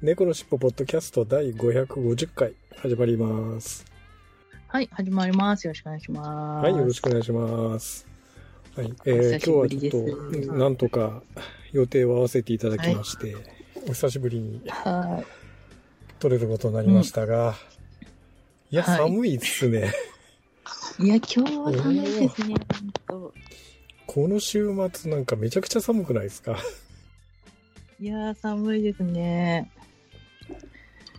[0.00, 3.84] 猫のしっぽポッドキャスト第550回始まります。
[4.68, 5.64] はい、始まります。
[5.66, 6.64] よろしくお願いします。
[6.64, 8.06] はい、よろしくお願いします。
[8.76, 11.20] はい、えおー、今日はちょっと、なんとか
[11.72, 13.34] 予定を合わせていただきまして、
[13.88, 15.24] お久しぶりには
[16.20, 17.56] 撮れることになりましたが、
[18.70, 19.92] いや、はい寒いっすね。
[21.00, 21.06] い。
[21.06, 22.54] いや、今日は寒いですね。
[23.08, 23.32] 本
[24.06, 26.56] この週末なんかめちゃくちゃ寒くないですか？
[27.98, 29.72] 当いや、寒いですね。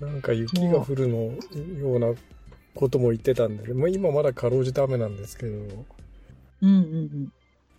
[0.01, 1.17] なんか雪が降るの
[1.77, 2.13] ような
[2.75, 5.63] ことも言ってたんで、まあ、今まだかろうじて雨なんですけど、うん
[6.61, 7.31] うん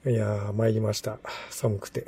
[0.04, 0.12] うん。
[0.12, 1.18] いやー、参りました。
[1.50, 2.06] 寒くて。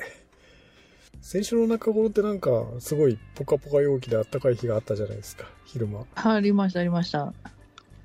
[1.20, 6.04] 先週の中頃ってなんか、すごいポカポカ陽気で暖かい日があったじゃないですか、昼間。
[6.14, 7.32] ありました、ありました。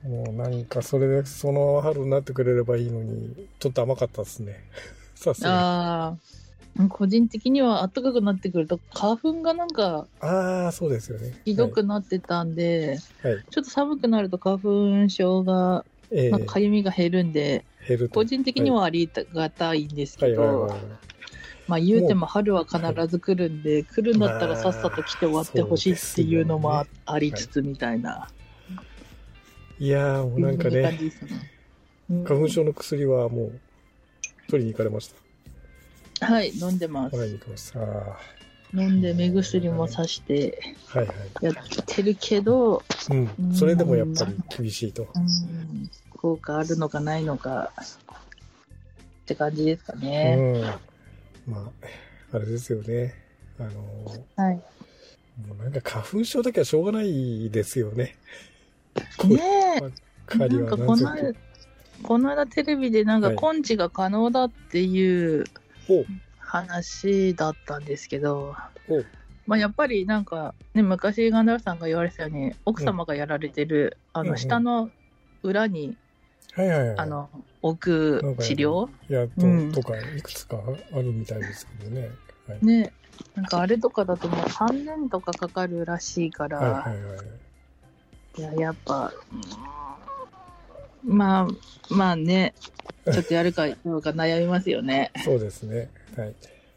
[0.03, 4.63] もうなんか、それで、その春になってくれればいいのに、ちょっと甘かったですね。
[5.15, 5.55] さすがに。
[5.55, 6.17] ああ。
[6.89, 11.33] 個人的には暖かくなってくると、花粉がなんかああ、そうですよね。
[11.45, 13.33] ひどくなってたんで、はい。
[13.33, 13.43] はい。
[13.49, 15.85] ちょっと寒くなると花粉症が、
[16.31, 18.15] かかゆみが減るんで、減ると。
[18.15, 20.81] 個人的にはありがたいんですけど、はいはいはいはい。
[21.67, 28.29] まあ言うても春は必ず来るんで、来るんだったらさっさと来て終わってほしいっていうのもあありつつみたいな。
[29.79, 30.97] いやー、もうなんかね、
[32.25, 33.51] 花粉症の薬はもう、
[34.47, 35.13] 取りに行かれまし
[36.21, 37.15] はい、飲んでます。
[37.15, 37.81] に行きました。
[37.81, 38.17] あ
[38.73, 40.75] 飲んで目薬もさして。
[41.41, 43.53] やってるけど、うん。
[43.53, 45.07] それでもやっぱり厳しいと。
[45.15, 50.35] うん、効果あるのかないのかって感じですかうね。
[50.35, 50.61] ん。
[51.49, 51.71] ま
[52.31, 53.13] あ、あれですよね。
[53.59, 54.55] あのー、はい。
[55.47, 58.15] もうなんか花粉症だけはしょうがないですよね。
[59.25, 59.41] ね
[59.77, 61.33] え、なんかこの
[62.03, 65.43] この間テレビでなんかはい根治が可能だっていうお
[66.39, 68.55] 話だったんですけど、
[68.89, 69.03] お
[69.45, 74.89] まあ、やっぱりなんか、ね、昔ガンダルフさんが言われてたように奥様がやられてる、あの下の
[75.43, 75.95] 裏に、
[76.53, 76.97] はいはいはい。
[76.97, 77.29] あの
[77.61, 77.79] 置
[78.21, 80.57] く治療いや、と,、うんとか、いくつか
[80.93, 82.09] あるみたいですけどね。
[82.47, 82.65] はい。
[82.65, 82.93] ね
[83.35, 88.41] なんかあれとかだともう3年とかかかるらしいから、はいはいはい。
[88.41, 89.86] いややっぱ、うん
[91.07, 92.53] まあまあね
[93.11, 95.89] ちょっとやるかどうか悩みますよねそうですね。
[96.15, 96.35] はい。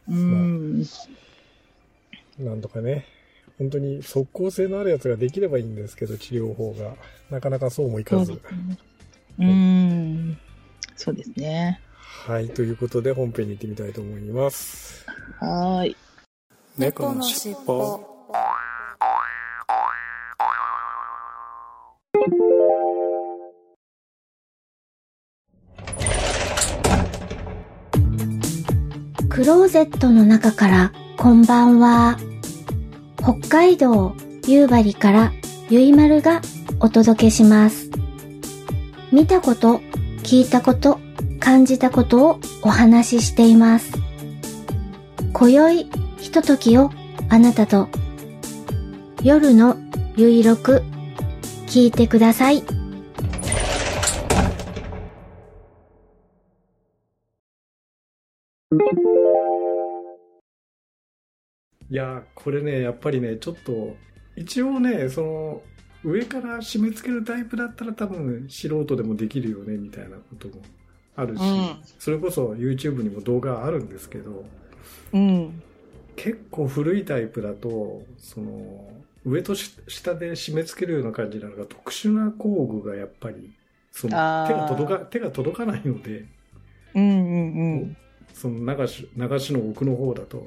[0.09, 0.81] うん、
[2.39, 3.07] なんとかね、
[3.59, 6.95] 本当に即効性のあるやつができればいいんですけど、治療法が。
[7.31, 8.39] なかなかそうもいかずそ
[9.39, 10.37] うん
[10.97, 11.81] そうですね
[12.27, 12.49] はい。
[12.49, 15.07] ということで、本編に行ってみたいと思います。
[15.39, 15.97] はーい
[16.77, 18.01] 猫のしっぽ
[29.41, 32.19] クローゼットの中からこんばんは。
[33.17, 34.15] 北海道
[34.47, 35.33] 夕張から
[35.71, 36.43] ゆいまるが
[36.79, 37.89] お届けします。
[39.11, 39.81] 見たこと、
[40.25, 41.01] 聞いたこと、
[41.39, 43.93] 感じたことをお話ししています。
[45.33, 46.91] 今宵ひとときを
[47.31, 47.89] あなたと
[49.23, 49.79] 夜の
[50.17, 50.83] ゆいろく
[51.67, 52.63] 聞いてください。
[58.73, 58.77] い
[61.95, 63.97] やー、これね、やっぱりね、ちょっと、
[64.37, 65.63] 一応ね、その、
[66.05, 70.55] 上から締め付けるタイプだったら多分素人でもできるよね、みたいなことも
[71.17, 71.81] あるし、うん。
[71.99, 74.45] それこそ YouTube にも動画あるんですけど、
[75.15, 75.61] うん。
[76.15, 78.89] 結構古いタイプだと、その、
[79.25, 83.53] 上とし下で締め付けるような感じなのが特殊な工具がやっぱり、
[83.91, 84.13] その
[84.47, 86.25] 手が届か、手が届かないので、
[86.95, 87.97] うんうんうん
[88.41, 90.45] その流し、流しの奥の方だと、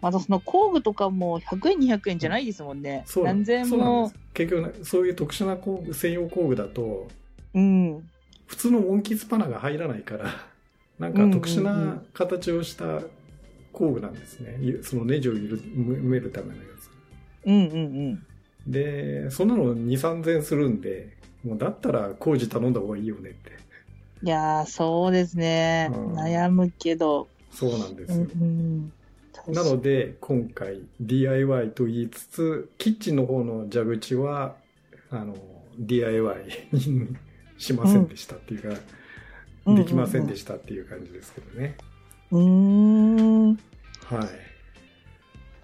[0.00, 3.02] またその工具とかも100円200円じゃないですもんね。
[3.06, 7.08] そう何千そうなんも結局ねそういう特殊な工具専用工具だと
[7.54, 8.08] うん。
[8.46, 10.46] 普通のモンキースパナが入らないから
[10.98, 13.00] なんか特殊な形をした
[13.72, 16.60] 工具なんですね、ゆそのネジをゆる埋めるためのや
[17.44, 18.26] うんうんうん。
[18.64, 23.61] つでそんなの2 3千円するんでもうだったら工事頼んだ方がいいよねって
[24.24, 28.30] いやーそうですね、うん悩むけど、そうなんですうんよ、
[29.48, 34.56] うん、なので、今回 DIY と言いつつ、キッチンの方の蛇口は、
[35.10, 35.34] あの、
[35.78, 37.08] DIY に
[37.58, 38.76] しませんでしたっていうか、うん
[39.76, 41.76] できませんでしたっていう感じですけどね。
[42.32, 43.50] うーん。
[43.52, 43.58] い
[44.02, 44.28] はい。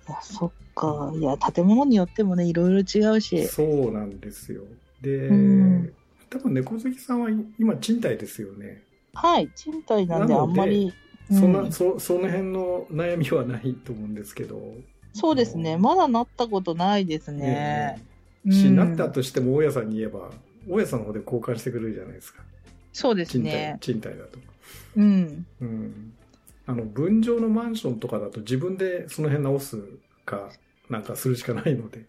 [0.09, 1.13] や、そっか。
[1.17, 3.47] いや、建物によってもね、いろいろ違うし。
[3.49, 4.63] そうなんですよ。
[5.03, 5.93] で、うん
[6.31, 8.83] 多分猫好きさんは今賃貸ですよね。
[9.15, 10.93] はい、賃貸なんであんまり。
[11.31, 14.75] そんな、うんそその辺の悩みはないと思うんですけど。
[15.13, 15.77] そうですね。
[15.77, 17.99] まだなったことないですね。
[18.45, 20.31] ええし、うんなったとしても大家さんに言えば、
[20.69, 22.43] 大家さんの方で交換してくれるじゃないですか。
[22.93, 23.77] そうですね。
[23.81, 24.39] 賃貸だと。
[24.97, 25.47] うん。
[25.61, 26.13] うん。
[26.67, 29.83] あの、分譲のマンションとかだと自分でその辺直す
[30.25, 30.51] か、
[30.89, 32.05] なんかするしかないので。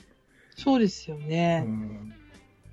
[0.55, 1.61] そうですようね。
[1.61, 2.13] ん。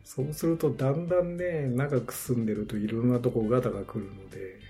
[0.07, 4.61] そうすると、だんだんね、長く住んでるといろんなとこガタが来るので、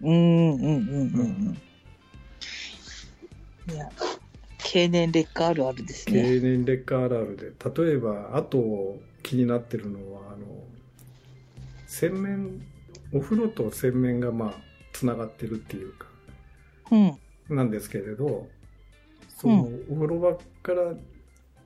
[0.00, 1.56] うん、うん、うん、
[3.68, 3.74] うん。
[3.74, 3.90] いや、
[4.58, 6.22] 経年劣化あるあるですね。
[6.22, 7.46] 経年劣化あるあるで、
[7.82, 10.46] 例えば、あと気になってるのは、あの、
[11.88, 12.64] 洗面、
[13.12, 14.54] お風呂と洗面がまあ、
[14.92, 16.06] つながってるっていうか、
[16.92, 17.56] うん。
[17.56, 18.46] なんですけれど、
[19.28, 20.94] その、お風呂場から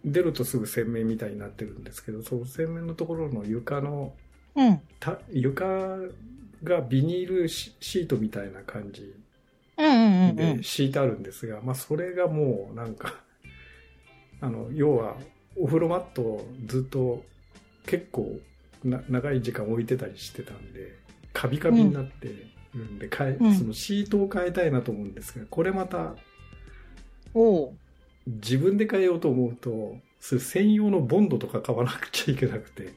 [0.04, 4.12] 出るとすぐ洗面みたいになってるんですけど、その洗面のところの床の、
[4.54, 4.80] うん。
[5.00, 5.64] た床
[6.64, 9.14] がビニールシシートみたいな感じ
[10.34, 10.62] でん。
[10.62, 13.14] 敷いてあるんですが、まあそれがもうなんか、
[14.40, 15.16] あの、要は
[15.56, 17.24] お風呂マットをずっと
[17.86, 18.38] 結構
[18.84, 20.96] な長い時間置いてたりしてたんで、
[21.32, 22.28] カビカビになって
[22.74, 26.14] るんで、うんそのシートを変えたいなと思うんですが、これまた
[28.42, 32.94] 自分で変えようと思うと、それ専用のボンドとか買わなくちゃいけなくて、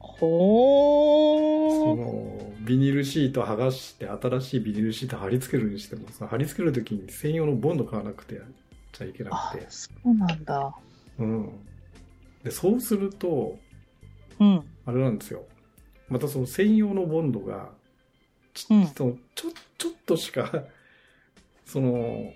[0.00, 1.96] そほー。
[1.96, 8.40] のビニールシート剥がして新しいビニールシート貼り付けるにしてもその貼り付けるときに専用のボンド買わなくて
[8.92, 10.74] ちゃいけなあくて、そうなんだ。
[11.18, 11.50] うん、
[12.44, 13.58] でそうすると
[14.38, 14.64] うん。
[14.86, 15.44] あれなんですよ
[16.08, 17.70] またその専用のボンドが
[18.54, 19.48] ち,、うんそのちょ
[19.78, 20.64] ちょっとしか
[21.64, 22.32] その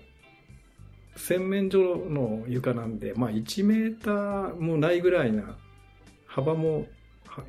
[1.17, 5.57] 洗面所の床なんで、まあ、1メーターもないぐらいな
[6.25, 6.87] 幅も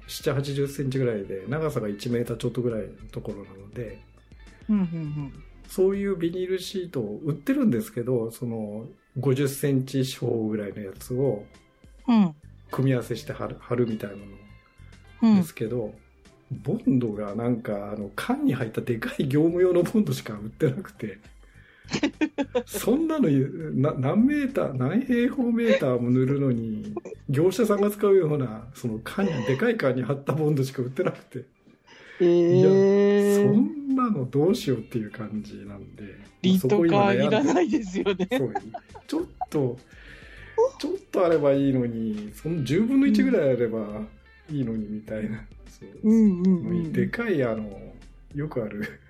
[0.07, 4.03] 7 8 0センチぐらいで長さが1メーターちょっとぐらいのところなので
[4.69, 8.87] うん、うん、そういうビニールシートを売ってるんですけどその
[9.19, 11.45] 50センチ四方ぐらいのやつを
[12.07, 12.23] うん。
[12.23, 12.35] うん。
[12.71, 14.23] 組み合わせして貼る貼るみたいなの
[15.23, 15.95] うんですけど、
[16.51, 21.19] ボンドがなんかあの缶に入ったでかい業務用のボンドしか売ってなくて
[22.67, 26.95] そんなのな何メーター何平方メーターも塗るのに
[27.29, 31.45] 業者さんが使うようなその缶にでかい缶に貼ったボンドしか売ってなくて、
[32.21, 33.53] えいやー。
[33.55, 36.05] そんなのどうしようっていう感じなんで
[36.43, 38.29] リットカーいらいないですよね。
[39.07, 39.79] ちょっと
[40.79, 43.79] ちょっとあればいいのにその10分の1ぐらいあれば
[44.51, 46.93] いいのにみたいな、そううん、うん、うん。
[46.93, 47.71] でかいあの
[48.35, 49.01] よくある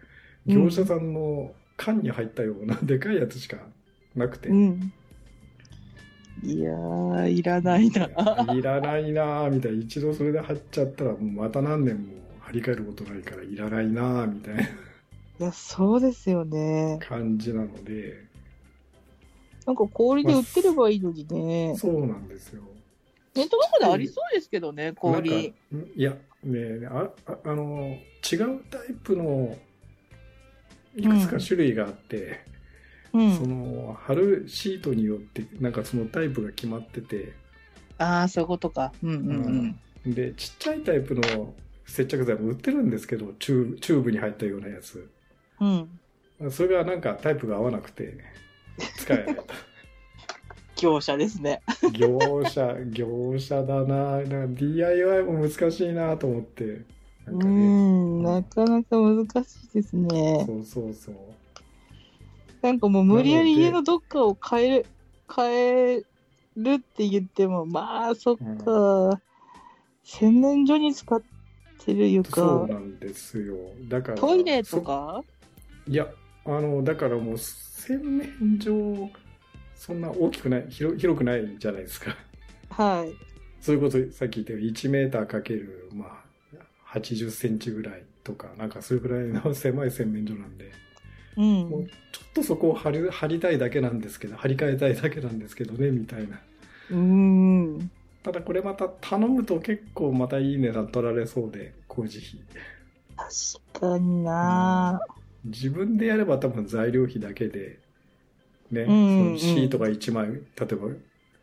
[0.46, 3.56] 業者さんの缶に入ったようなでかいやつしか
[4.14, 4.92] なくて、うん。
[6.42, 8.08] いやー、いらないな。
[8.52, 14.66] いらないなぁみたいな一度それで貼っちゃったらもうまた何年も張り替えることないからいらないなぁみたいな い
[15.38, 16.98] や、そうですよね。
[17.00, 18.26] 感じなので
[19.66, 21.74] なんか氷で売ってればいいのにね。
[21.76, 22.62] そうなんですよ
[23.34, 25.54] ネットとかでありそうですけどね、氷。
[25.94, 27.98] いやねあああの
[28.32, 29.56] 違うタイプの
[30.98, 32.40] いくつか種類があって、
[33.12, 33.36] うん。
[33.36, 37.32] その貼るシートによってなんかそのタイプが決まってて
[37.98, 38.92] ああ、そういうことか。
[39.02, 40.14] うんうんうん。
[40.14, 41.54] でちっちゃいタイプの
[41.86, 45.10] 接着剤も売ってるんですけどチューブに入ったようなやつ
[45.60, 46.50] うん。
[46.50, 48.18] それがなんかタイプが合わなくて
[48.96, 49.36] 使えない
[50.80, 51.60] 業者ですね。
[51.92, 56.82] 業者業者だななんか DIY も難しいなと思って
[57.28, 60.44] なうんかねん、なかなか難しいですね。
[60.46, 61.14] そうそうそう
[62.62, 64.86] なんかもう無理やり家のどっかを変える、
[65.34, 66.02] 変え
[66.56, 69.20] るって言っても、まあ、そっか。
[70.02, 71.22] 洗面所に使っ
[71.84, 72.66] てるそう床。
[72.66, 73.56] なんですよ
[73.88, 75.22] だからトイレとか？
[75.86, 76.08] そいや
[76.46, 79.10] あのだからもう洗面所
[79.74, 82.16] そんな大きくない広広くないじゃないですか
[82.70, 83.14] はい。
[83.60, 86.27] それこそさっき言ったように1メーターかけるまあ
[86.94, 90.72] 80センチぐらいとかなんかそれぐらいの狭い洗面所なんで
[91.36, 91.68] うん。
[91.68, 96.40] もうちょっとそこを張り張りたいだけなんですけど張り替えたいだけなんですけどねみたいな
[96.90, 97.90] うん。
[98.22, 102.40] ただこれまた頼むと結構またいい値段取られそうで工事費
[103.72, 105.00] 確かにな、
[105.44, 107.80] 自分でやれば多分材料費だけで
[108.70, 110.88] ね、うんそのシートが1枚、例えば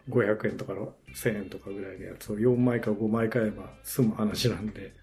[0.09, 0.73] 500円とか
[1.13, 4.93] 1000円とかぐらいのやつを4枚か5枚買えば済む話なんで。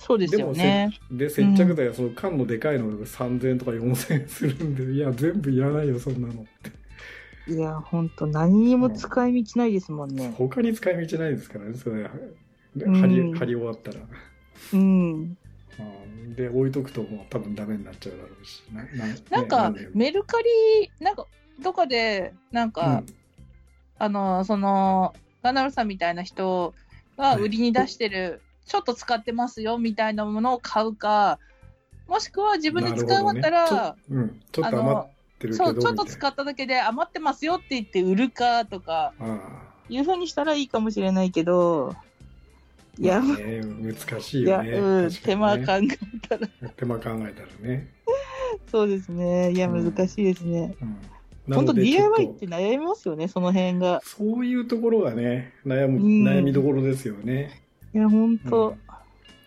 [0.00, 0.90] そうですよね。
[1.10, 6.44] で、接着剤はその缶のでかいのが3000円とか4000円するんで、いや、全部いらないよ、そんなのっ
[7.46, 7.52] て。
[7.52, 10.32] いや、ほんと何にも使い道ないですもんね。
[10.36, 12.08] 他に使い道ないですからね、それ。
[12.76, 14.00] でうん貼り、貼り終わったら。
[14.74, 14.80] うん。
[14.80, 15.36] うん
[16.34, 18.62] で、置いとくともう多分ダメになっちゃうだろうし。
[18.72, 21.26] なななんか、ねメルカリ、なんか、
[21.60, 23.20] どこで、なんか、うん
[24.00, 26.72] あの、その、ガンダムさんみたいな人
[27.18, 31.40] が売りに出してる、ちょっと使ってますよみたいなものを買うか、
[32.06, 35.10] もしくは自分で使い終わったら、ちょ,、うん、ちょっあと余っの、
[35.40, 39.12] てるけどそう、ちょっと使っただけで余ってますよって言って売るかとか、
[39.88, 41.96] いうふうにしたらいいかもしれないけど、
[42.96, 44.70] いや、あね、難しいよね。
[44.70, 46.46] うん、手間考えたら、
[46.76, 47.24] 手間考えたら
[47.68, 47.92] ね。
[48.70, 49.50] そうですね。
[49.50, 50.76] いや、うん難しいですね。
[50.80, 50.96] うん
[51.48, 54.00] 本当なのでちょっ DIY とって悩みますよね、その辺が。
[54.04, 57.62] そういうところがね、悩む、うん悩みどころですよね。
[57.92, 58.76] いや、本当、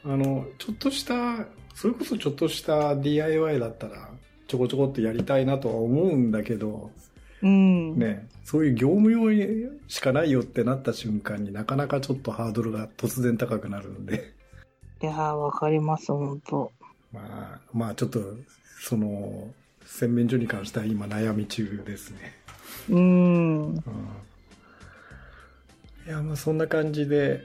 [0.05, 4.09] あの、ちょっとした、それこそちょっとした DIY だったら、
[4.47, 6.91] ちょこちょこっとやりたいなとは思うんだけど、
[7.41, 7.97] うん。
[7.97, 9.29] ね、そういう業務用
[9.87, 14.33] しかないよってなった瞬間になかなかちょっとハードルが突然高くなるんで、
[15.01, 16.71] いやー、わかります、本当。
[17.11, 18.19] まあ、まあちょっと、
[18.79, 19.53] その、
[19.85, 22.33] 洗面所に関しては今悩み中ですね。
[22.89, 23.63] うん。
[23.67, 23.83] うん
[26.05, 27.41] いや、まあそんな感じで、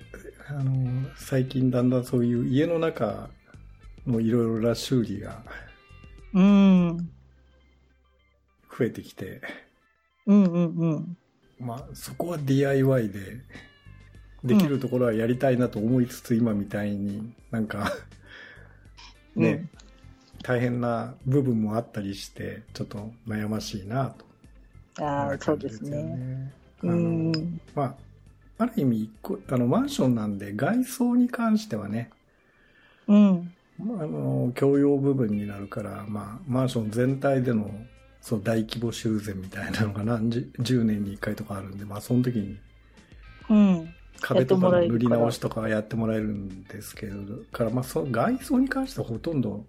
[0.49, 3.31] あの、最近だんだんそういう家の中
[4.07, 5.43] のいろいろな修理が
[6.35, 6.97] うん。
[8.77, 9.41] 増えてきて、
[10.27, 11.17] うんうんうん。
[11.61, 13.43] まあそこは DIY で、
[14.45, 17.93] できるところはやりたいなと思いつつ、今みたいになんか、
[19.37, 19.69] ね、
[20.43, 24.25] 大変な部分もあったりして、ちょっと悩ましいなと。
[24.99, 25.05] うん。
[25.05, 26.03] ああ、そうですね。
[26.03, 26.53] ね。
[26.83, 27.61] あうのん。
[27.75, 28.08] まあ、
[28.59, 29.11] ある意味
[29.49, 32.11] あの、マンションなんで外装に関してはね、
[33.07, 33.55] うん。
[33.79, 37.71] まあ、あの、共用部分になるから、まあ、マンション全体での、
[38.21, 42.59] その大規模修繕みたいなのが何十、 10年に1回とかあるんで、まあ、その時に
[43.49, 43.95] うん。
[44.21, 49.65] 壁とかの塗り直しとかやってもらえるんですけど、から、まあ、その外装に関してはほとんど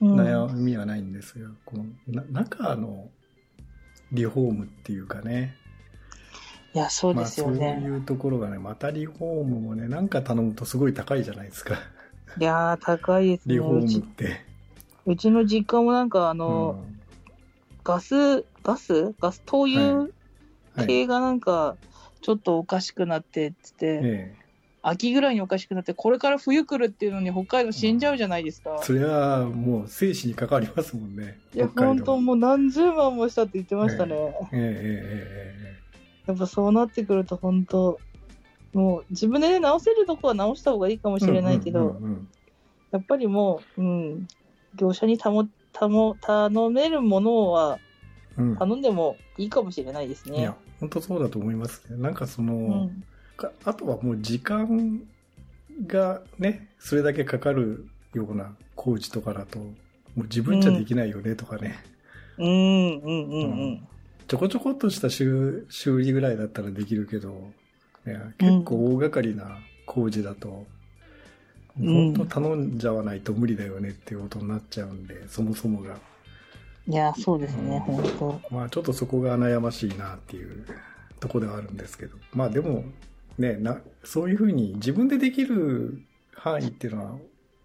[0.00, 0.16] うん。
[0.18, 3.10] 悩みはないんですが、この、な中の
[4.12, 5.56] リフォームっていうかね、
[6.74, 7.80] いや、そうまあ、ですよそうね。
[7.82, 11.76] いうところがね、またリフォームもね、なんか頼むとすごい高いじゃないですか。
[12.38, 13.54] いやー、高いですね。
[13.54, 14.40] リフォームっうちて。
[15.06, 17.00] うちの実家もなんか、あうの、ん
[17.82, 19.14] ガス、ガス？
[19.20, 19.94] ガス灯油
[20.76, 20.86] はい。
[20.86, 21.76] 系がなんか、
[22.20, 24.34] ちょっとおかしくなってっつって、え
[24.82, 28.84] 秋ぐらいにおかしくなって、これから冬来るっていうのに北海道死んじゃうじゃないですかえ。。
[28.84, 31.38] それはもう生死に関わりますもんね。
[31.54, 34.14] いや、本当もう何十万もしたって言ってましたね。
[34.14, 35.89] えええええ
[36.30, 37.98] やっぱそうなってくると本当、
[38.72, 42.28] もう自分でね直せるとこは直した方がいいかもえしれないけど、うんうんうん
[42.90, 44.28] やっぱりもう、うん、
[44.74, 47.78] 業者にたもたも頼めるものは
[48.36, 51.96] うん頼んでもいいかもしれないですねいや。、本当そうだと思いますね。
[52.02, 52.56] なんかその、う
[52.86, 53.04] ん、
[53.36, 55.02] かあとはもう時間
[55.86, 59.66] がね、それだけかかるような工事とかだと、も
[60.18, 61.78] う自分じゃできないよねとかね。
[62.38, 63.88] うん、うん、うん、うん。
[64.30, 67.50] ちょこちょこっとした修修理ぐらいだったらできるけど、
[68.04, 70.66] ね、結構大掛かりな工事だと、
[71.78, 75.96] うん本当頼んじゃわないと無理だよねっていうことになっちゃうんで、そもそもが。
[76.86, 78.54] いや、そうですね、うん本当。
[78.54, 80.64] まあちょっとそこが悩ましいなっていう
[81.18, 82.16] とこではあるんですけど。
[82.32, 82.84] まあでも、
[83.38, 86.02] ね、な、そういうふうに自分でできる
[86.34, 87.16] 範囲っていうのは、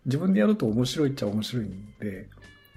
[0.05, 2.27] 自分でやると面白いっちゃ面白いんで、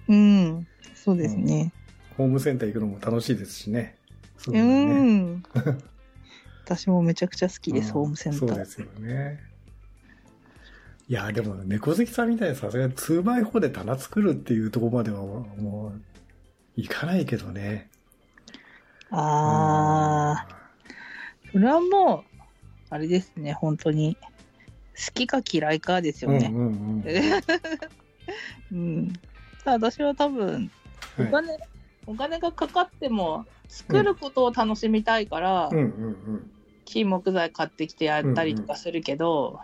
[0.08, 1.72] うん、そうですね。
[2.18, 3.96] ホームセンター行くのも楽しいですしね。
[4.36, 5.42] そうういうん。
[6.64, 8.48] 私もめちゃくちゃ好きです、うんホームセンター。
[8.48, 9.40] そうですよね。
[11.08, 16.00] いや、でも猫好きさんみたいにさすがに 2x4 で棚作るっていうところまではもう、
[16.76, 17.88] いかないけどね。
[19.10, 20.48] ああ、
[21.52, 22.42] それはもう、
[22.90, 24.18] あれですね、本当に。
[24.96, 26.50] 好きか嫌いかですよね。
[26.52, 27.04] うんうんうん。
[28.72, 29.12] うん。
[29.64, 30.70] ただ私は多分、
[31.16, 31.58] おはい金、
[32.08, 36.50] お金がかかっても、作ることを楽しみたいから、うんうんうん。
[36.86, 39.60] 木木材買ってきてやったりとかするけど、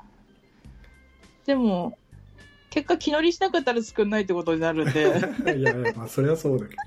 [1.47, 1.99] でも、
[2.69, 6.83] 結果気乗りしなかったら作んないってことになるんで、 いやいや、まあ、そりゃそうだけど。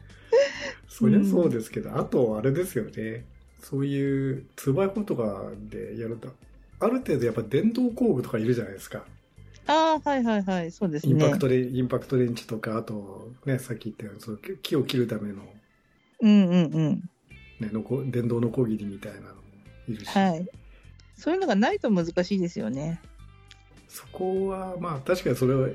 [0.88, 3.26] そりゃそうですけど、あと、あれですよね。
[3.60, 6.30] そういう 2x4 とかでやると、
[6.80, 9.06] ある程度やっぱ電動工具とかいるじゃないですか。
[9.66, 11.14] ああ、はいはいはい、そうですね。
[11.14, 15.42] インパクトで、インパクト電池とか、あと、ね、さっき言ったように、その木を切るための
[16.22, 17.10] うんうんうん。
[17.60, 19.42] ね、のこ電動のこぎりみたいなのも
[19.88, 20.48] いるし、はい。
[21.16, 23.02] そういうのがないと難しいですよね。
[23.88, 25.70] そこはまあ確かにそれを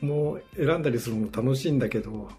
[0.00, 2.30] もう選んだりするのも楽しいんだけど、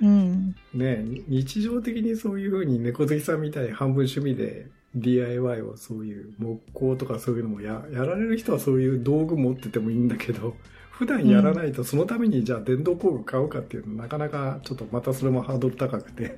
[0.00, 0.54] うん。
[0.72, 10.56] ね、日常的にそういうふうに猫好きさんみたいに半分趣味で DIY をそういう木工とかそういうのもややられる人はそういう道具持っててもいいんだけど
[11.00, 16.36] 普段やらないとそのためにじゃあ電動工具買うかっていうのなかなかちょっとまたそれもハードル高くて、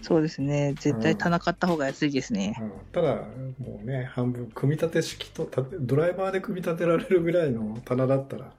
[0.00, 0.72] そうですね。
[0.80, 2.56] 絶対棚買った方が安いですね。
[2.58, 3.16] うんただ
[3.58, 8.54] もうね半分組み立て式とたドライバーで組み立てられるぐらいの棚だったら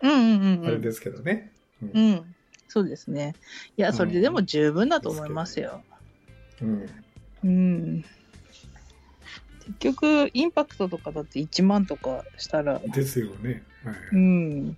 [0.00, 0.66] うんうんうんうん。
[0.68, 1.52] あれですけどね、
[1.82, 2.34] うんうん。
[2.68, 3.34] そうですね。
[3.76, 5.82] いや、それででも十分だと思いますよ。
[6.62, 6.88] うん
[7.44, 8.04] うん。
[9.64, 14.76] 結局、インパクトとかだって1万とかしたら、ですよね、はういん。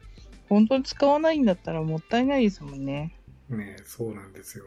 [0.49, 3.13] 本当に使わないんだったらもったいないですもんね。
[3.49, 4.65] ね、そうなんですよ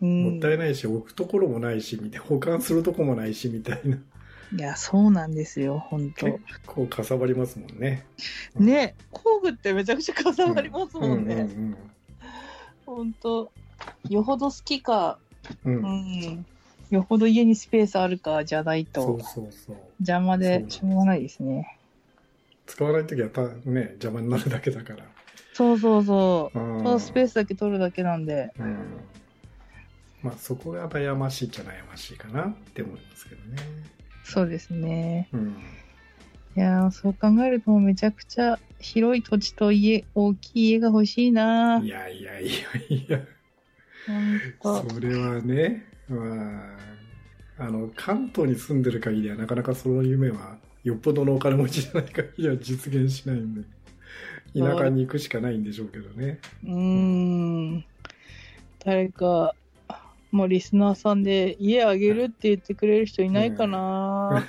[0.00, 0.22] うん。
[0.32, 3.98] もったいないし、置くところもないし、みたいな保管するとこもないし、みたいな。
[4.54, 8.04] いや、そうなんですよ、本当結構かさばりますもんね。
[8.58, 11.48] ね、工具ってめちゃくちゃかさばりますもんうんね。
[12.84, 13.50] 本当
[14.08, 15.18] よほど好きか、
[15.64, 15.78] うんう。
[15.78, 16.46] うんん。
[16.94, 19.76] よほど家にスペースあるかじゃないとそうそうそう。
[20.00, 21.78] 邪魔でしょうがないですね。
[22.66, 25.04] 使わないときはた、ね、邪魔になるだけだから。
[25.54, 26.58] そうそうそう。
[26.58, 28.52] うんただスペースだけ取るだけなんで。
[28.58, 28.76] うん。
[30.22, 33.58] まあ、そこが悩ましいっちゃ悩ましいかなって思いますけどね。
[34.24, 35.28] そうですね。
[35.32, 35.56] うん。
[36.54, 42.50] いやーそう考えるとめちゃくちゃ広い土地と家、大きい家が欲しいないやいやいや
[42.88, 43.20] いや。
[44.60, 46.76] それはね、ま
[47.58, 53.62] あ、あの、関東に住んでる限りはなかなかその夢は、よっぽどのお金持ちじゃない限りは実現しないんで、
[54.58, 56.40] 田舎に行くしかないんでしょうけどね。
[56.64, 56.72] うー
[57.76, 57.84] ん。
[58.84, 59.54] 誰か、
[60.32, 64.44] もうリスナーさんで家あげるって言ってくれる人いないかな、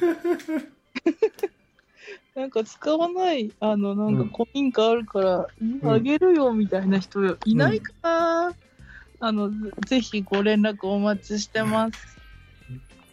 [2.36, 8.56] なんか使わない、あの、なんか古民家あるから、家あげるよみたいな人いないかな、
[9.26, 9.56] あの、ぜ
[9.86, 12.18] ぜひご連絡お待ちしてます。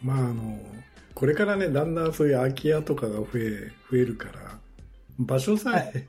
[0.03, 0.59] まあ、あの、
[1.13, 4.59] これからね、だんだんそういう空き家とかが増え、増えるから、
[5.17, 6.07] 場所さえ、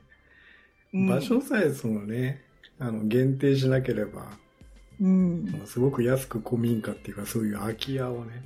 [0.93, 2.43] うん場所さえそのね、
[2.79, 4.25] あの、限定しなければ、
[4.99, 5.61] うん。
[5.65, 8.43] すごく安く古民家っていうか、そういう空き家をね、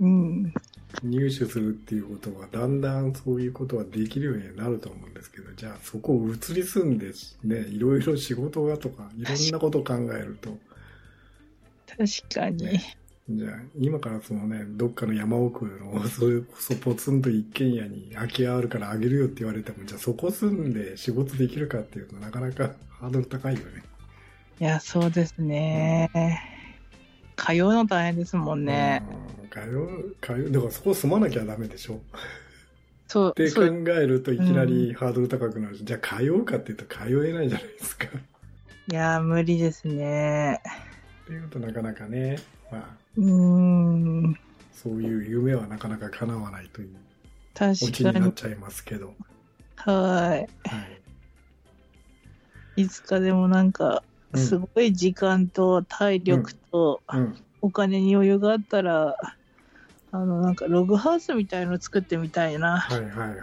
[0.00, 0.54] うん。
[1.02, 7.12] 入手するっていうことはだんだんそういうことはできるようになると思うんですけどじゃあそこを移り住んで
[7.44, 10.56] ねいろいろ仕事がとかいろんなことを考えると
[11.98, 12.64] 確かに。
[12.64, 12.96] ね
[13.30, 23.82] じゃあ今からそのねどっかの山奥の それこそポツンと一軒家に空き家あるからあげるよって言われてもじゃあそこ住んで仕事できるかっていうとなかなかハードル高いよね。
[24.60, 26.10] いや、そうですね。
[27.36, 29.04] 通うの大変ですもんね。
[29.42, 29.48] うん。
[29.48, 32.00] 通う、通う、だからそこ住まなきゃダメでしょ。
[33.06, 33.62] そうっ、て考。
[33.62, 38.06] えるといきなりハードル高くなるし、じゃあ通うかって言うと通えないじゃないですか。
[38.90, 40.60] いや、無理ですね。
[41.28, 42.38] っていうとなかなかね、
[42.72, 42.82] まあ、
[43.18, 44.34] うーん。
[44.72, 46.88] そういう夢はなかなか叶わないという
[47.52, 48.14] 確かに。
[48.14, 49.12] になっちゃいますけど。
[49.76, 50.48] ははい。
[52.76, 52.82] い。
[52.84, 57.34] いつかでもなんか、うんすごい時間と体力とうん。
[57.60, 59.16] お金に余裕があったら、
[60.12, 62.78] あの、なんかログハウスみたいの作ってみたいな。
[62.78, 63.36] はいはいはいはいは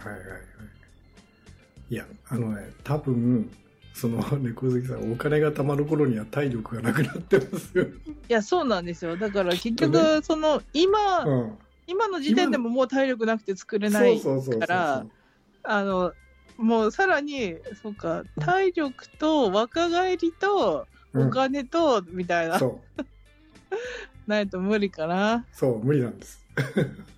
[1.90, 3.48] いや、あのね、多分、
[3.96, 7.84] その猫好きさん、お金が貯まる頃には体力がなくなってますよ。
[7.84, 7.88] い
[8.28, 9.16] や、そうなんですよ。
[9.16, 11.58] だから結ね局、その、今、うん。
[11.86, 14.20] 今の時点でももう体力なくて作れない。
[14.20, 15.06] から
[15.62, 16.12] あの、
[16.58, 22.60] もうさらに、そうか、体力と若返りとうんお金と、みたいな。
[24.26, 25.46] ないと無理かな。
[25.52, 26.44] そう、無理なんです。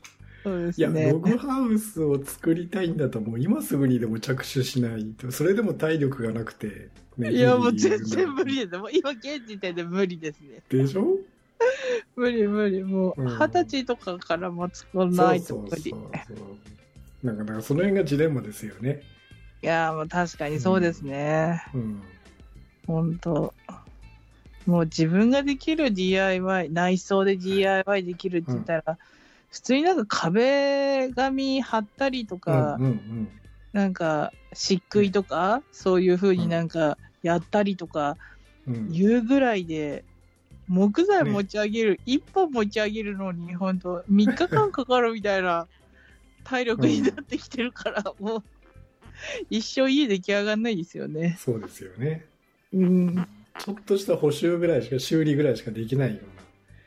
[0.48, 1.18] そうでいや、すねロ。
[1.18, 8.78] グハウスを作りたいんだと、もう今すぐにでも着手しないと、それでも体力がなくて、ねいや、もう全然無理です。
[8.78, 10.62] もう今現時点で無理ですね。
[10.68, 11.16] でしょ？
[12.16, 12.84] 無理無理。
[12.84, 15.92] もううん二十歳とかからも作らないと無理。
[17.22, 19.02] なんか、なんかその辺がジレンマですよね。
[19.62, 21.64] いや、もう確かにそうですね。
[21.74, 22.00] うん。
[22.87, 23.52] 本当
[24.66, 28.98] もう自分ができる DIY、内装で DIY できるって言ったら、
[29.50, 33.28] 普通になんか壁紙貼ったりとか、うんうん
[33.72, 38.16] なんか漆喰とか、そういう風になんかやったりとか
[38.66, 38.88] うん。
[38.90, 40.04] うぐらいで、
[40.68, 45.66] 木材持ち上げる、一本持ち上げるのに、本当3日間かかるみたいな
[46.44, 48.42] 体力になってきてるから、もう、
[49.50, 51.37] 一生家出来上がんないですよね。
[51.38, 52.26] そうですよね。
[52.72, 53.26] うん。
[53.58, 56.20] ちょっとした補修ぐらいしか、修理ぐらいしかできないよ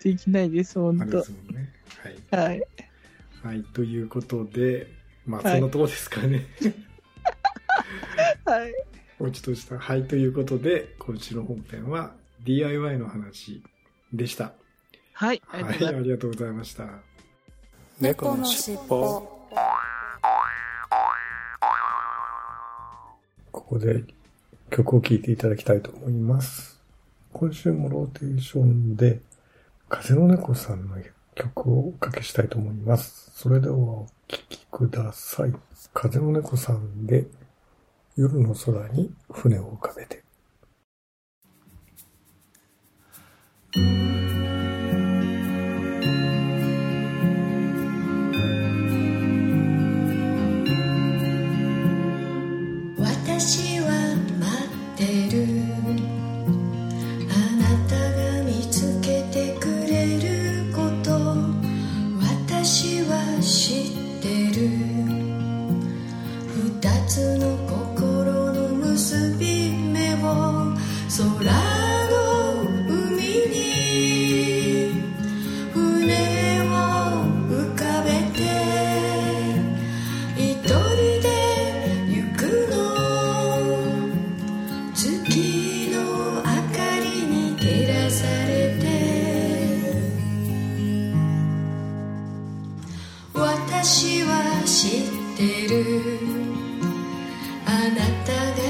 [0.04, 1.74] できないです、あ本当れですもんね。
[2.32, 2.44] はい。
[2.44, 2.68] はい。
[3.44, 4.88] はい、ということで、
[5.26, 6.48] まあ、はいそのとこですかね。
[8.46, 8.74] はい。
[9.20, 9.78] 落ちとした。
[9.78, 13.62] はい、ということで、今週の本編は DIY の話
[14.12, 14.54] でした。
[15.14, 15.42] はい。
[15.48, 16.02] あはい、りがとうございます。
[16.02, 17.12] ありがとうございました。
[18.00, 19.42] 猫のしっぽ
[23.52, 24.04] ここで
[24.72, 26.82] 曲を聴いていただきたいと思います。
[27.32, 29.22] 今週もローテーションで、
[29.92, 30.96] 風の猫さんの
[31.36, 33.30] 曲をおかけしたいと思います。
[33.36, 35.54] それではお聴きください。
[35.94, 37.28] 風の猫さんで、
[38.16, 40.24] 夜の空に船を浮かべて。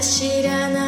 [0.02, 0.81] 知らない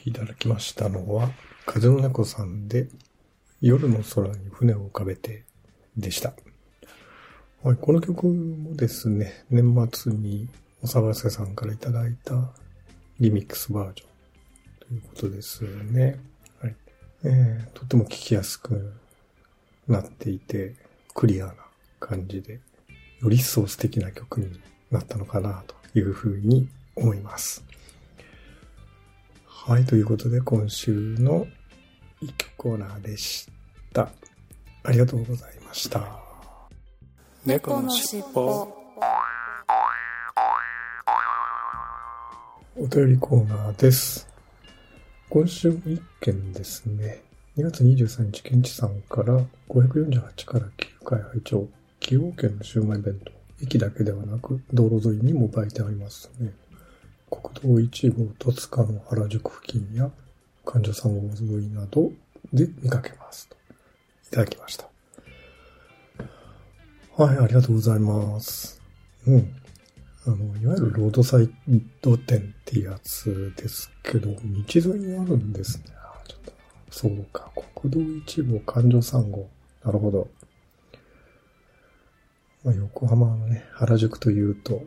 [0.00, 1.30] きいただきましたのは、
[1.66, 2.88] 風の猫さんで、
[3.60, 5.44] 夜の空に船を浮かべて
[5.96, 6.32] でした。
[7.62, 10.48] はい、この曲もですね、年末に
[10.82, 12.50] お騒せさんからいただいた
[13.18, 14.08] リミックスバージョン
[14.88, 16.18] ということですね。
[16.60, 16.76] はい。
[17.24, 18.94] えー、とても聴きやすく
[19.86, 20.74] なっていて、
[21.14, 21.54] クリアな
[21.98, 22.60] 感じで、
[23.20, 24.58] より一層素敵な曲に
[24.90, 27.69] なったのかなというふうに思います。
[29.62, 31.46] はい、ということで今週の
[32.22, 33.46] 一曲コーナーでし
[33.92, 34.08] た。
[34.82, 36.18] ありがとうございました。
[37.44, 38.66] 猫のしっぽ
[42.74, 44.26] お便りコーナーです。
[45.28, 47.22] 今週も一件ですね。
[47.58, 51.68] 2月23日、ケンチさんから548から9回拝聴
[52.00, 53.30] 崎陽軒のシウマイ弁当。
[53.62, 56.50] 駅だけではなく、道路沿いにも売いてありますね。
[57.30, 60.10] 国道1号戸塚の原宿付近や
[60.64, 62.10] 患者さんを沿いなど
[62.52, 63.56] で見かけますと。
[64.28, 64.88] いただきました。
[67.16, 68.80] はい、ありがとうございます。
[69.26, 69.54] うん。
[70.26, 71.50] あの、いわゆるロードサイ
[72.02, 75.84] ド店ってやつですけど、道沿いにあるんですね。
[76.28, 76.52] ちょっと、
[76.90, 77.50] そうか。
[77.74, 79.48] 国道1号、環状3号。
[79.84, 80.28] なるほど。
[82.64, 84.82] まあ、横浜のね、原宿というと、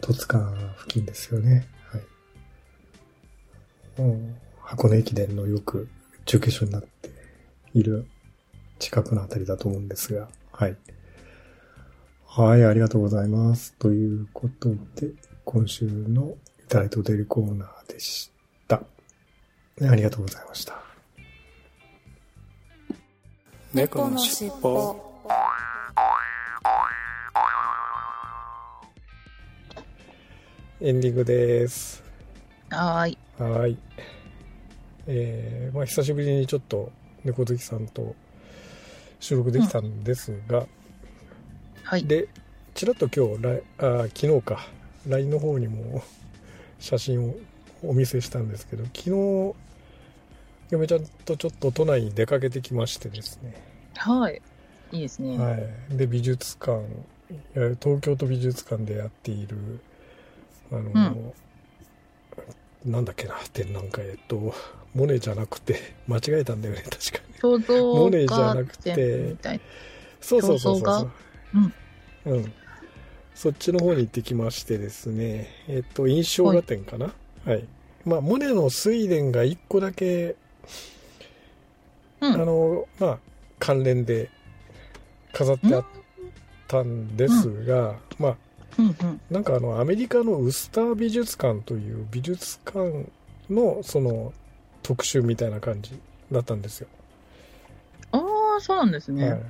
[0.00, 1.66] 戸塚付近ですよね。
[1.90, 2.02] はい。
[4.60, 5.88] 箱根駅伝のよく
[6.24, 7.10] 中継所になって
[7.74, 8.06] いる
[8.78, 10.76] 近くのあたりだと思うんですが、はい。
[12.26, 13.74] はい、ありがとうございます。
[13.74, 15.12] ということで、
[15.44, 18.30] 今週のいただいたお便りコーナーでし
[18.66, 18.82] た。
[19.82, 20.82] ありがとうございました。
[23.72, 25.13] 猫のしっぽ
[30.86, 32.04] エンディングです。
[32.68, 33.18] はーい。
[33.38, 33.78] はーい。
[35.06, 36.92] えー、まあ久しぶりにちょっと
[37.24, 38.14] 猫好きさんと
[39.18, 40.66] 収録できたんですが、
[41.84, 42.04] はい。
[42.04, 42.28] で、
[42.74, 44.68] ちらっと今日ライあ、昨日か、
[45.08, 46.04] LINE の方にも
[46.78, 47.34] 写真を
[47.82, 49.54] お見せしたんですけど、昨日、
[50.68, 53.54] 嫁ちゃんとちょっと都内に出かけてきましてですね。
[53.96, 54.42] はい。
[54.92, 55.38] いいですね。
[55.38, 55.96] はい。
[55.96, 56.82] で、美術館、
[57.54, 59.80] 東京都美術館でやっている、
[60.78, 61.34] あの、
[62.84, 64.54] なんだっけな、展覧会、えっと、
[64.94, 67.34] モネじゃなくて、 間違えたんだよね、確かに。
[67.40, 69.36] 共同モネじゃなくて。
[70.20, 72.34] そうそうそうそう競争そう。
[72.34, 72.52] うん。
[73.34, 77.12] そっちの方に行ってきましてですね、えっと、印象画展かな。
[77.44, 77.64] はい。
[78.04, 80.36] まあ、モネの睡蓮が一個だけ、
[82.20, 83.18] うんあの、まあ、
[83.58, 84.30] 関連で
[85.32, 85.84] 飾ってあっ
[86.68, 88.36] たんですが、まあ、
[88.78, 89.20] うんうん。
[89.30, 93.06] なんかあの、アメリカのウスター美術館という美術館
[93.50, 94.32] のその
[94.82, 95.98] 特集みたいな感じ
[96.30, 96.88] だったんですよ。
[98.12, 98.18] あ
[98.58, 99.30] あ、そうなんですね。
[99.30, 99.40] はい。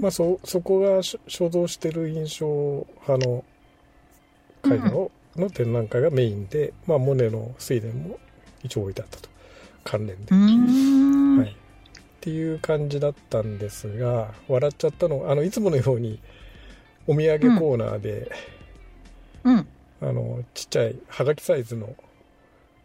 [0.00, 3.44] まあ、そそこが所所蔵してる印象派の
[4.66, 8.18] 絵画を、の展覧会がメインで、まあ、モネの睡蓮も
[8.62, 9.28] 一応置いてあったと
[9.82, 10.34] 関連で。
[10.34, 11.54] はい、っ
[12.20, 16.20] ていう感じだったんですが笑っちゃったのあのいつものように
[17.06, 18.30] お土産コーナーで、
[19.44, 19.66] うん。
[20.00, 21.94] あのちっちゃいはがきサイズの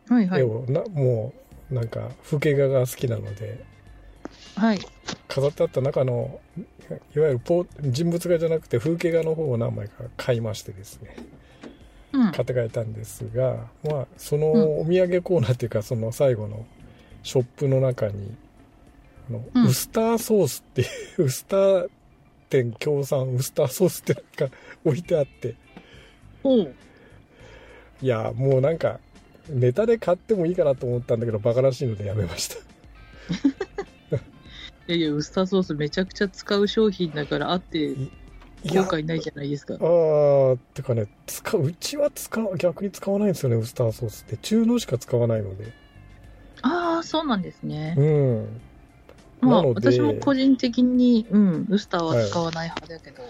[0.07, 0.41] はいはい。
[0.41, 1.33] 絵をな、も
[1.71, 3.63] うなんか風景画が好きなので
[4.55, 4.79] はい。
[5.27, 6.39] 飾ってあった中の
[7.15, 11.15] いわゆるポー人物画じゃなくて風景画の方を何枚か買いましてですね
[12.13, 12.31] うん。
[12.31, 16.65] 買って帰ったんですが、まあ、そのお土産コーナーっていうかその最後の
[17.23, 18.35] ショップの中に
[19.29, 20.85] あの、うんウスターソースってい
[21.17, 21.89] うウスター
[22.49, 25.55] 店協賛ウスターソースってなんか置いてあって
[26.43, 26.73] おう。
[28.01, 28.99] いやもうなんか
[29.49, 32.55] ネタで買ってもいいかなと思ったんだけどバカらしいのでやめました
[34.87, 37.89] いやいや、ウスターソースめちゃくちゃ使う商品だからあって
[38.65, 39.75] 後悔ないじゃないですか。
[39.75, 45.71] あーてかね使ううちは使う逆に使わないんですよねウスターソースって中濃しか使わないので
[46.61, 47.95] ああ、そうなんですね。
[47.97, 48.61] うん
[49.41, 53.23] まあ、私も個人的に、うん、ウスターは使わない派だけど、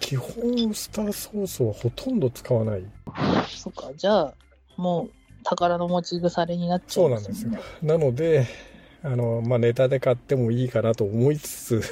[0.00, 2.84] 基本ウスターソースはほとんど使わない。
[3.48, 4.34] そっか、じゃあ、
[4.76, 5.10] もう、
[5.44, 7.52] 宝の持ち腐れになっちゃそうなんですよ。
[7.82, 8.46] なので、
[9.02, 11.82] あの、まあ、ネタで買ってもいいかなと思いつつ、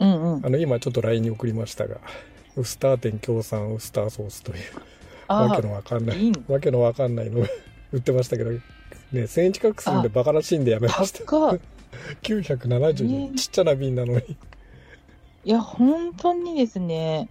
[0.00, 0.46] うんうん。
[0.46, 1.98] あの、今ちょっと LINE に送りましたが、
[2.56, 4.58] ウスター店協賛ウスターソースという、
[5.28, 7.48] あわけのわかんないわけのわかんないのが
[7.92, 8.60] 売ってましたけど、ね、
[9.12, 11.24] 1000円近くするんでバカらしいんでやめました。
[12.22, 14.36] 高っ970円、ねちっちゃな瓶なのに。
[15.44, 17.28] いや、本当にですね。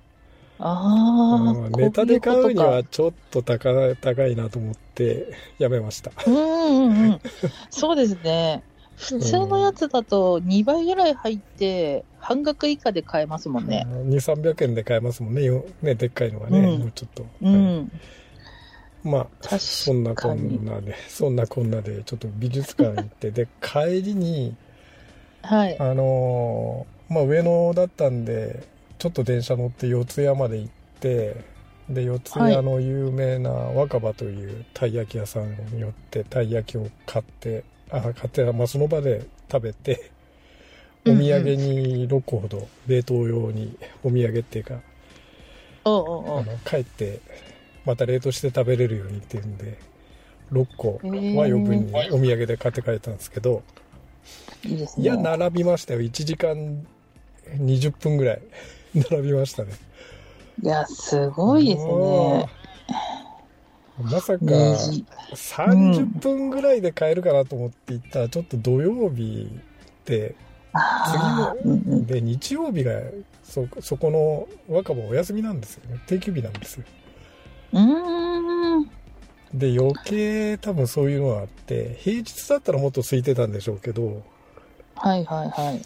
[0.60, 3.70] ああ、うんネタで買うにこはちょっと高
[4.02, 5.28] 高いなと思って
[5.60, 6.12] やめました。
[6.26, 7.22] うんうんうん。
[7.70, 8.64] そうですね。
[8.98, 13.86] 普通のやつだと2倍ぐらい入って、半額以下で買えますもんね。
[13.88, 17.26] 2、300円で買えますもんね、よねでっかいのがね、うんもうちょっと。
[17.42, 17.92] うはいん。
[19.04, 24.56] まあ、そんなこんなで、そんなこんなで、ちょっと美術館行って、で、 帰りに、
[25.42, 25.80] はい。
[25.80, 28.64] あのーまあ、上野だったんで、
[29.00, 31.44] ちょっと電車乗って四谷まで行って、
[31.90, 40.12] で、四谷の有名な若葉というたい焼き屋さんに寄って、たい焼きを買って、あ、買って、まあ、その場で食べて、
[41.06, 44.82] お土産に6個ほど冷凍用にお土産っていうか、う
[45.86, 46.40] おう。
[46.40, 47.22] あの帰って
[47.88, 49.80] また冷凍して食べれるようにっていうんで
[50.52, 53.64] 6個は余分にお土産で買って帰ったんですけど
[54.66, 55.04] いいですね。
[55.04, 56.86] いや並びましたよ1時間
[57.56, 58.42] 20分ぐらい
[59.10, 59.72] 並びましたね
[60.64, 62.50] いや、すごいですね。
[64.02, 65.06] まさか虹。
[65.34, 69.50] 30分ぐらいで買えるかなと思って行ったらちょっと土曜日
[70.06, 70.36] で
[70.74, 72.06] ああ、うんうん。
[72.06, 72.92] で日曜日が
[73.44, 76.86] そそこの若葉お休みなんですよね定休日なんですよ
[77.74, 78.90] うーん。
[79.54, 84.22] で余計多分そういうのがあって平日だったらもっと空いてたんでしょうけど
[84.96, 85.82] はいはいはい。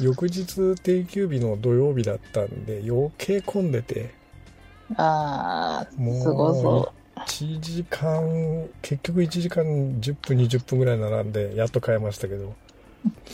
[0.00, 4.14] 翌日定休日の土曜日だったんで余計混んでて
[4.96, 12.50] ああ、もうすごそ1時間結局1時間10分20分ぐらい並んでやっと買えましたけどう。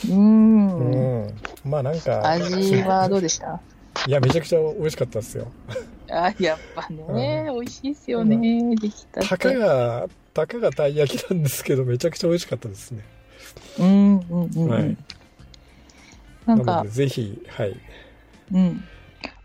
[0.08, 0.12] うー。
[0.12, 3.60] うんんまあなんか味はどうでした？
[4.06, 5.48] いやめちゃくちゃ美味しかったですよ
[6.14, 8.76] あやっぱね、美味しいっすよね。
[8.76, 9.28] できたて。
[9.28, 13.04] たかがたかがたい焼きなんですけどめちゃくちゃ美味しかったですね
[13.78, 14.68] うんうんうんうん。
[14.68, 14.96] はい
[16.46, 17.74] なんかぜひはい
[18.52, 18.84] うん。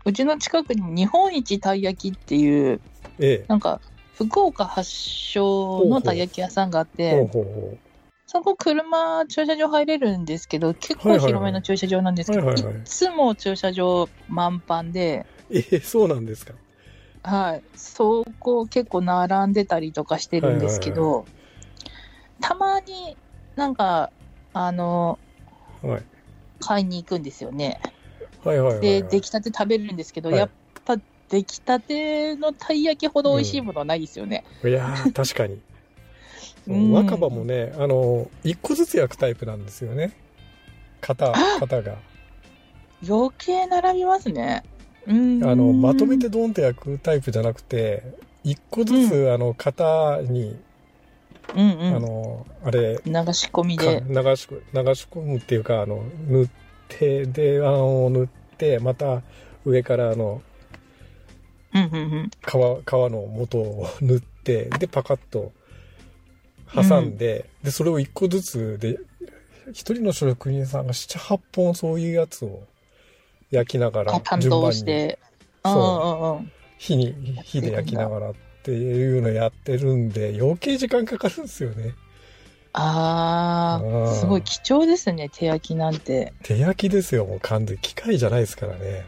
[0.04, 2.80] うちの近くに日本一たい焼きっていう、
[3.18, 3.80] ええなんか、
[4.16, 7.28] 福岡発祥のたい焼き屋さんがあって、
[8.26, 12.54] そこ車駐車場入れるんですけど、結構広めの駐車場なんですけど、い
[12.84, 15.39] つも駐車場満帆で、う。
[15.50, 16.54] えーそうなんですか？
[17.22, 21.26] はい、そこ結構並んでたりとかしてるんですけど、
[22.40, 23.16] たまに
[23.56, 24.10] なんか、
[24.54, 25.18] あの、
[25.82, 26.02] はい。
[26.60, 27.80] 買いに行くんですよね。
[28.44, 28.80] はいはいはい、はい。
[28.80, 30.50] で、出来たて食べるんですけど、はいやっ
[30.84, 30.96] ぱ
[31.28, 34.44] 出来たてのたい焼きほど美味しいものはないですよね。
[34.64, 35.60] いやー確かに。
[36.66, 40.12] うん若葉もね、あの、一個ずつ焼くタイプなんですよね。
[41.00, 41.96] 型、型が。
[43.06, 44.62] 余計並びますね。
[45.06, 45.44] うん。
[45.44, 48.02] あの、まとめてドンと焼くタイプじゃなくて、
[48.44, 50.56] 一個ずつ、あの、型に、
[51.54, 51.96] うんうん。
[51.96, 54.00] あの、あれ、流し込みかで。
[54.08, 56.48] 流し込流し込むっていうか、あの、塗っ
[56.88, 59.22] て、で、あんを塗って、また
[59.64, 60.42] 上からあの、
[61.74, 62.30] うんうんうん。
[62.30, 65.52] 皮、皮の元を 塗って、で、パカッと
[66.74, 68.98] 挟んで、で、それを一個ずつで、
[69.70, 72.64] 一人の職人さんが七八本そういうやつを
[73.50, 75.18] 焼きながらあ、担当して。
[75.24, 75.30] うん
[75.62, 76.52] そううんうん。
[76.78, 77.12] 火に、
[77.44, 81.94] 火で焼きながらっていうのやってるんで、余計時間かかるんですよね。
[82.72, 86.32] あうんあ、すごい貴重ですね、手焼きなんて。
[86.42, 89.04] 手焼きですよ、もう完全に機械じゃないですからね。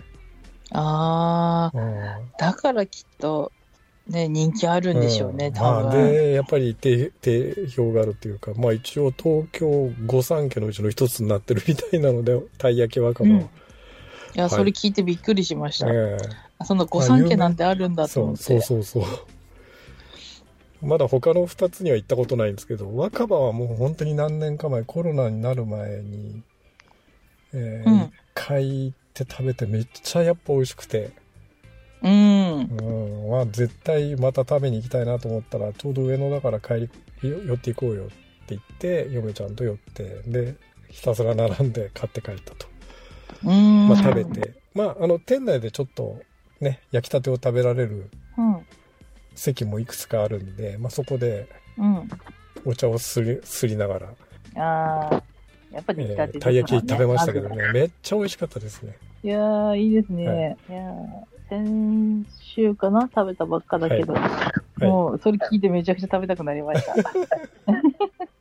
[0.73, 1.95] ああ、うん
[2.39, 3.53] だからきっと、
[4.09, 6.13] ね、人気あるんでしょうね、ん多まあ、分。
[6.13, 13.49] で、やっぱり定定評があるというか、まあ一応東京御三家のうちの一つになってるみたいなので、たい焼き若葉は。
[14.35, 15.87] いや、それ聞いてびっくりしました。
[15.91, 16.17] え
[16.65, 18.43] その御三家なんてあるんだと思って。
[18.43, 19.27] そうそうそうそう。
[20.87, 26.43] まだ他の二つには行ったことないんですけど、若葉はもう本当に何年か前、コロナになる前に、
[27.53, 31.11] えーうん一回行って食べてめっちゃやっぱ美味しくて、
[32.03, 32.63] うん。
[32.63, 36.89] うん、まあ絶対また食べに行きたいなと思ったら、ちょうど上野だから帰
[37.23, 38.15] り、よ寄っていこうよって
[38.49, 40.57] 言って、嫁ちゃんと寄って、で、
[40.89, 42.72] ひたすら並んで買って帰ったと。
[43.45, 43.89] うん。
[43.89, 46.23] まあ食べて、まああの店内でちょっと
[46.61, 48.67] ね、焼きたてを食べられるうん。
[49.35, 52.09] 席もいくつかあるんで、まあそこでうん。
[52.65, 54.09] お茶をすり、すりながら、
[54.57, 55.23] ああ、
[55.73, 57.57] やっぱえ出来たてーたい焼き食べましたけどね。
[57.57, 58.97] ね、めっちゃ美味しかったですね。
[59.25, 60.27] いやー、いいですね。
[60.29, 63.11] はいい、やー先週かな？
[63.13, 64.19] 食べたばっかだけど、い
[64.81, 66.95] もうそれ聞いてめちゃくちゃ食べたくなりました。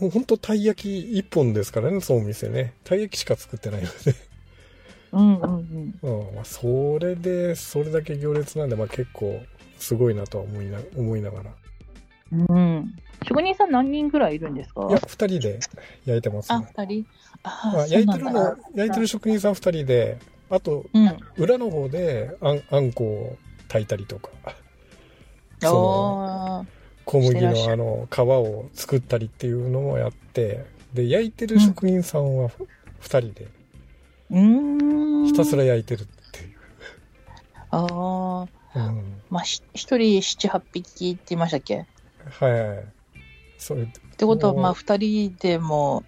[0.00, 2.74] もうほんとたい焼き一本ですからね、そのお店ね。
[2.82, 3.94] たい焼きしか作ってないので。
[5.12, 6.28] うんうんうん。
[6.28, 9.40] うん、まあ、それで、それだけ行列なんで、まあ結構
[9.78, 11.50] すごいなとは思いな、思いながら。
[12.32, 12.94] うん。
[13.26, 14.88] 職人さん何人ぐらいいるんですか？
[14.90, 15.60] いや、二人で
[16.04, 16.66] 焼いてますあ、ね。
[16.76, 17.06] 二人？
[17.44, 20.18] あまあ、ー、焼いてるの焼いてる職人さん二人で、
[20.50, 21.16] あと、うん。
[21.36, 24.30] 裏の方であん、あんこを炊いたりとか、
[25.60, 26.66] その、おー
[27.04, 30.64] 小麦のあの、皮を作ったりっていうのもやって、
[30.94, 32.50] で、焼いてる職人さんは
[33.00, 33.48] 二人で、
[34.30, 35.26] うーん。
[35.26, 36.56] ひたすら焼いてるっていう。
[37.70, 39.22] ああ、うん。
[39.30, 41.86] まあ、ひ一人七八匹って言いましたっけ？
[42.40, 42.84] はいはい。
[43.58, 43.86] それ、っ
[44.16, 46.04] てことは、まあ、二人でも、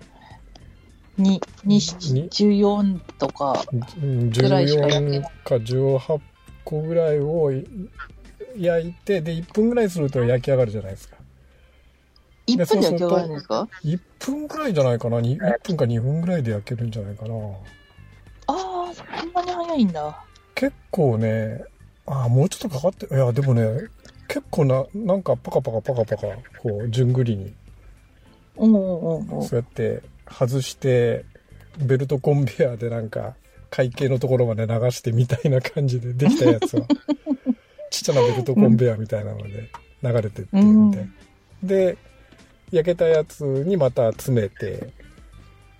[1.19, 1.81] に、に、
[2.13, 3.65] に十四とか、
[4.03, 6.21] うんぐらいしか焼け14ないか18
[6.65, 7.51] 個ぐらいを
[8.59, 11.17] 焼いて、で、1分ぐらいすると焼き上がるじゃないですか。
[12.47, 15.21] 一分で焼き上がるんですか？1分ぐらいじゃないかな？
[15.21, 17.35] に1分か2分ぐらいで焼けるんじゃないかな。
[18.49, 20.25] ああ、そんなに早いんだ。
[20.55, 21.65] 結構ね、
[22.07, 23.89] ああ、もうちょっとかかって、いや、でもね、
[24.29, 26.27] 結構な、なんかパカパカパカパカ、
[26.61, 27.53] こう、順繰りに、
[28.57, 31.25] おうおうおうそうやって外して、
[31.79, 33.35] ベルトコンベヤーでなんか、
[33.71, 36.87] 会計のところまで流してみたいな感じでできたやつは、
[37.91, 39.71] ちっちゃなベルトコンベヤーみたいなので
[40.03, 41.09] 流れてってみたい。
[41.63, 41.97] で、
[42.71, 44.93] 焼けたやつにまた詰めて、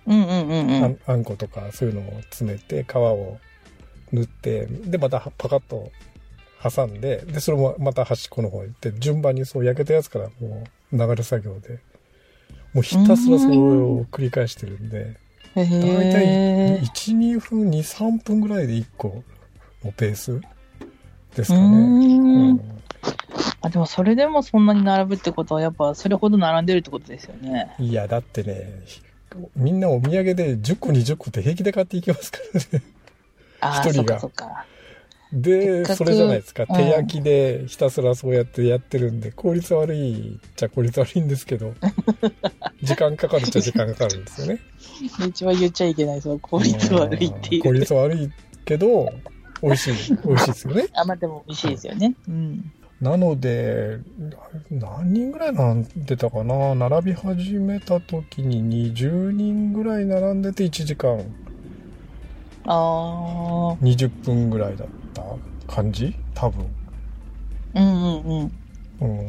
[0.05, 0.99] うんうんうんうん。
[1.05, 3.37] あんことかそういうのを詰めて、皮を
[4.11, 5.91] 塗って、で、またパカッと
[6.63, 10.63] 挟んで、で、それもまた端っこの方に行って、順番にそう焼けたやつからも
[10.93, 11.79] う流れ作業で、
[12.73, 15.17] もうひたすらそれを繰り返してるんで、
[15.55, 15.69] へだい
[16.11, 16.79] たいえ。
[16.83, 19.23] 1、2分、2、3分ぐらいで1個
[19.83, 20.41] のペース
[21.37, 21.77] ですうかね。
[21.77, 22.21] ー。
[22.21, 22.77] うん
[23.61, 27.75] あ、でもそれでもそんなに並ぶってことは、やっぱそれほど並んでるってことですよね。
[27.79, 28.83] いや、だってね、
[29.55, 32.85] みんなお土産で10個、20個って平気で買っていきますからね。
[33.59, 34.65] ああ、そっ一人がかそっか。
[35.33, 36.65] で、それじゃないですか。
[36.69, 41.73] うん手焼きでひたすらそうやってやってるんで、効率悪いっちゃ効率悪いんですけど、
[42.81, 44.59] 時間かかるっちゃ時間かかるんですよね。
[45.27, 47.61] 一番言っちゃいけない、その効率悪いっていう。
[47.61, 48.31] ん効率悪い
[48.63, 49.11] けど、
[49.61, 50.87] 美味しい、美味しいですよね。
[50.95, 52.13] あ、まあでも美味しいですよね。
[52.27, 52.71] うん。
[53.01, 53.99] なので、
[54.71, 56.73] 何人ぐらい並んでたかな？
[56.75, 61.19] 並び始めた時に20人ぐらい並んでて1時間
[62.65, 63.83] ああ。
[63.83, 65.23] 20分ぐらいだった
[65.71, 66.15] 感じ？
[66.33, 66.65] 多分。
[67.75, 68.51] うんうん
[69.01, 69.17] うん。
[69.19, 69.27] うん。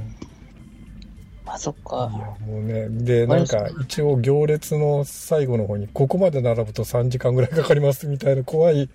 [1.45, 2.11] まあそっいか。
[2.41, 2.89] や、もうね。
[2.89, 8.89] で、なんか一応行列の最後の方に、ここまで並ぶと3時間ぐらいかかりますみたいな怖い、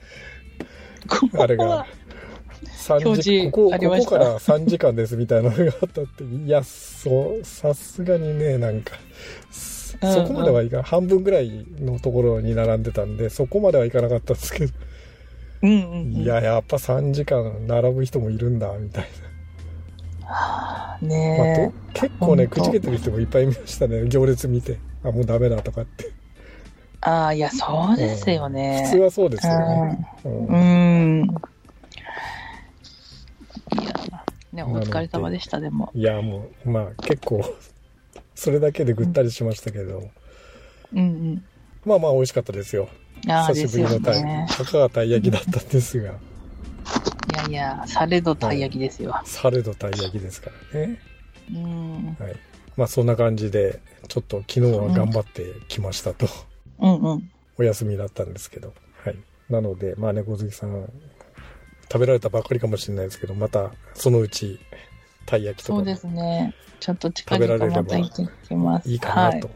[1.39, 1.85] あれが、
[2.77, 8.95] 3表時、示ここ、ここから3時間ですみたいなのがあったって、いや、そう、さすがにね、なんか、
[10.01, 14.73] そこまではいかん、半分ぐらいのところに並んでたんで、そこまではいかなかったんですけど、
[15.63, 16.11] うん。
[16.23, 19.33] いや、やっぱ3時間並ぶ人もいるんだ、みたいな。
[20.25, 24.79] まあねと結構ね、くじけてる人もいっぱいいましたね、行列見て。
[25.03, 26.11] あ、もうダメだとかって。
[27.05, 27.09] え。
[27.09, 28.83] ああ、いや、そうですよね。
[28.85, 30.07] 普通はそうですよね。
[30.25, 30.57] うんう
[31.23, 31.35] ん。
[33.71, 33.93] いや、
[34.51, 35.91] ね、お疲れ様でした、でも。
[35.93, 37.43] いや、もう、まあ結構、
[38.35, 40.09] それだけでぐったりしましたけど、
[40.93, 41.43] うん
[41.85, 42.87] まあまあ美味しかったですよ。
[43.25, 44.47] 久しぶりのたいね。
[44.49, 46.13] たかがたい焼きだったんですが、い
[47.35, 49.19] やいや、されどたい焼きですよ。
[49.25, 50.99] されどたい焼きですからね。
[51.51, 52.17] うん。
[52.19, 52.35] はい。
[52.77, 56.52] まあそんな感じで、ちょっと昨日は頑張ってきましたと、うん
[56.83, 57.31] うん。
[57.57, 58.73] お休みだったんですけど、
[59.03, 59.17] はい。
[59.49, 60.91] なので、まあ猫好きさん、
[61.91, 64.59] 食べられたばっかりかもしれないですけど、またそのうち、
[65.25, 66.53] たい焼きとかもそうですね。
[66.79, 68.89] ちょっと近食べられれば々また行ってきます。
[68.89, 69.49] いいかなと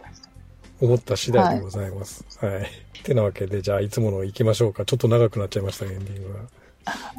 [0.79, 2.25] 思った次第でございます。
[2.39, 2.67] はい。
[3.03, 4.85] てなわけで、じゃあいつもの行きましょうか。
[4.85, 6.39] ちょっと長くなっちゃいましたね、エンディングが。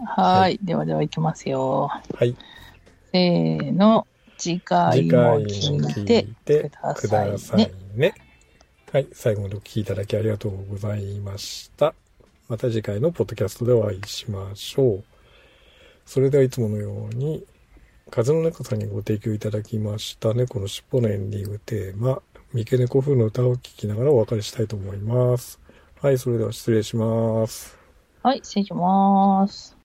[0.07, 0.41] はい。
[0.41, 0.59] はい。
[0.63, 1.89] ではでは行きますよ。
[1.89, 2.35] はい。
[3.13, 4.07] せーの。
[4.39, 8.15] 次回もも聞聞いいててくださいね。
[8.93, 8.93] ね。
[8.93, 9.09] はい。
[9.13, 11.95] 最後までお聞きいただきありがとうございました。
[12.49, 15.05] また次回のポッドキャストでお会いしましょう。
[16.07, 17.45] それではいつものように、
[18.11, 22.23] 風の猫さんにご提供いただきました猫の尻尾のエンディングテーマ、
[22.55, 25.61] 三毛猫風の歌を聴きながらお別れしたいと思います。
[26.01, 27.77] はい、それでは失礼します。
[28.23, 29.78] はい、失礼します。